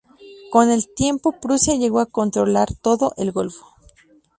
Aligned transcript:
Con 0.49 0.71
el 0.71 0.91
tiempo 0.91 1.35
Prusia 1.39 1.75
llegó 1.75 1.99
a 1.99 2.07
controlar 2.07 2.69
todo 2.81 3.13
el 3.17 3.31
golfo. 3.31 3.67